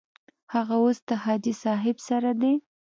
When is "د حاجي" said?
1.09-1.53